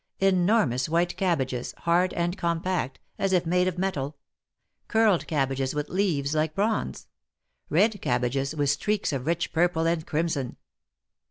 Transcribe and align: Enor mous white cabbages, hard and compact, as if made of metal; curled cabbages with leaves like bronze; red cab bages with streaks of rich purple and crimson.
Enor 0.19 0.67
mous 0.67 0.89
white 0.89 1.15
cabbages, 1.15 1.75
hard 1.81 2.11
and 2.15 2.35
compact, 2.35 2.99
as 3.19 3.33
if 3.33 3.45
made 3.45 3.67
of 3.67 3.77
metal; 3.77 4.17
curled 4.87 5.27
cabbages 5.27 5.75
with 5.75 5.89
leaves 5.89 6.33
like 6.33 6.55
bronze; 6.55 7.05
red 7.69 8.01
cab 8.01 8.21
bages 8.23 8.55
with 8.55 8.71
streaks 8.71 9.13
of 9.13 9.27
rich 9.27 9.53
purple 9.53 9.85
and 9.85 10.07
crimson. 10.07 10.55